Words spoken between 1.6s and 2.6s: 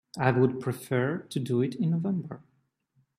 it in November.